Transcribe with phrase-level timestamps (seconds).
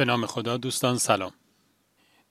[0.00, 1.32] به نام خدا دوستان سلام.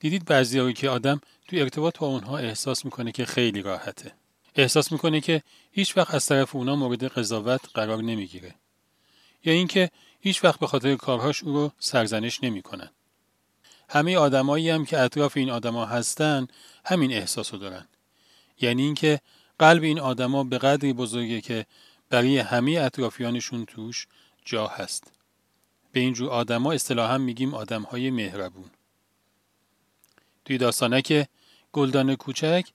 [0.00, 4.12] دیدید بعضی که آدم تو ارتباط با اونها احساس می‌کنه که خیلی راحته.
[4.54, 8.54] احساس می‌کنه که هیچ وقت از طرف اونا مورد قضاوت قرار نمی‌گیره.
[9.44, 9.90] یا اینکه
[10.20, 12.90] هیچ وقت به خاطر کارهاش او رو سرزنش نمی‌کنن.
[13.88, 16.48] همه آدمایی هم که اطراف این آدما هستن
[16.84, 17.86] همین احساسو دارن.
[18.60, 19.20] یعنی اینکه
[19.58, 21.66] قلب این آدما به قدری بزرگه که
[22.08, 24.06] برای همه اطرافیانشون توش
[24.44, 25.12] جا هست.
[25.92, 28.70] به اینجور آدما اصطلاحا میگیم آدمهای مهربون.
[30.44, 31.28] توی که
[31.72, 32.68] گلدان کوچک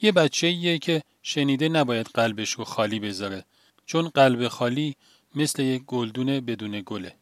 [0.00, 3.44] یه بچه ایه که شنیده نباید قلبش رو خالی بذاره
[3.86, 4.96] چون قلب خالی
[5.34, 7.14] مثل یک گلدون بدون گله.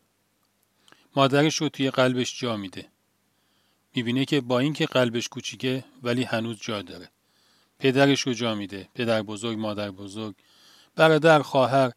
[1.16, 2.86] مادرش رو توی قلبش جا میده.
[3.94, 7.10] می‌بینه که با اینکه قلبش کوچیکه ولی هنوز جا داره.
[7.78, 8.88] پدرش رو جا میده.
[8.94, 10.34] پدر بزرگ مادر بزرگ
[10.96, 11.92] برادر خواهر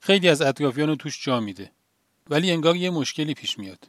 [0.00, 1.72] خیلی از اطرافیان رو توش جا میده.
[2.30, 3.88] ولی انگار یه مشکلی پیش میاد.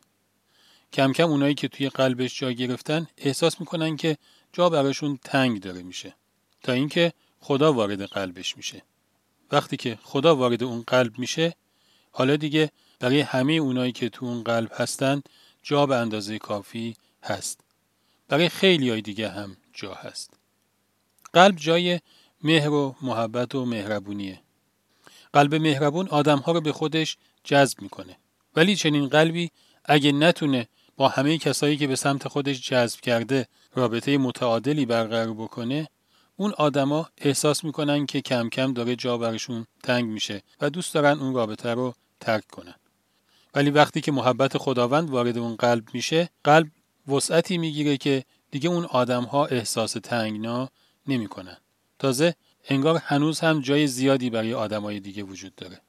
[0.93, 4.17] کم کم اونایی که توی قلبش جا گرفتن احساس می‌کنن که
[4.53, 6.15] جا براشون تنگ داره میشه.
[6.63, 8.83] تا اینکه خدا وارد قلبش میشه.
[9.51, 11.55] وقتی که خدا وارد اون قلب میشه
[12.11, 15.21] حالا دیگه برای همه اونایی که تو اون قلب هستن
[15.63, 17.59] جا به اندازه کافی هست.
[18.27, 20.33] برای خیلی های دیگه هم جا هست.
[21.33, 21.99] قلب جای
[22.43, 24.41] مهر و محبت و مهربونیه.
[25.33, 28.17] قلب مهربون آدمها رو به خودش جذب می‌کنه.
[28.57, 29.51] ولی چنین قلبی
[29.85, 35.87] اگه نتونه با همه کسایی که به سمت خودش جذب کرده رابطه متعادلی برقرار بکنه
[36.37, 41.19] اون آدما احساس می‌کنن که کم کم داره جا برشون تنگ میشه و دوست دارن
[41.19, 42.75] اون رابطه رو ترک کنن.
[43.55, 46.67] ولی وقتی که محبت خداوند وارد اون قلب میشه قلب
[47.07, 50.69] وسعتی می‌گیره که دیگه اون آدم ها احساس تنگنا
[51.07, 51.57] نمی‌کنن.
[51.99, 52.35] تازه
[52.69, 55.81] انگار هنوز هم جای زیادی برای آدمای دیگه وجود داره.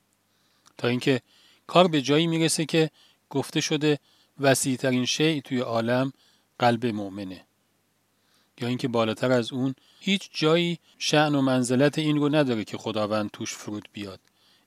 [0.78, 1.20] تا اینکه
[1.68, 2.90] کار به جایی می‌رسه که
[3.30, 3.98] گفته شده
[4.40, 6.12] وسیع ترین شیء توی عالم
[6.58, 7.44] قلب مؤمنه.
[8.60, 13.30] یا اینکه بالاتر از اون هیچ جایی شعن و منزلت این رو نداره که خداوند
[13.30, 14.20] توش فرود بیاد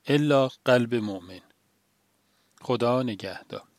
[0.07, 1.41] الا قلب مؤمن.
[2.61, 3.70] خدا نگهدار.